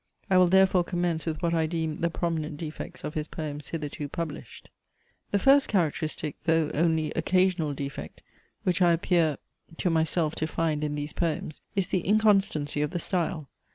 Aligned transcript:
I 0.31 0.39
will 0.39 0.47
therefore 0.47 0.83
commence 0.83 1.27
with 1.27 1.43
what 1.43 1.53
I 1.53 1.67
deem 1.67 1.93
the 1.93 2.09
prominent 2.09 2.57
defects 2.57 3.03
of 3.03 3.13
his 3.13 3.27
poems 3.27 3.67
hitherto 3.67 4.09
published. 4.09 4.71
The 5.29 5.37
first 5.37 5.67
characteristic, 5.67 6.37
though 6.45 6.71
only 6.73 7.11
occasional 7.15 7.75
defect, 7.75 8.21
which 8.63 8.81
I 8.81 8.93
appear 8.93 9.37
to 9.77 9.89
myself 9.91 10.33
to 10.37 10.47
find 10.47 10.83
in 10.83 10.95
these 10.95 11.13
poems 11.13 11.61
is 11.75 11.89
the 11.89 11.99
inconstancy 12.03 12.81
of 12.81 12.89
the 12.89 12.97
style. 12.99 13.47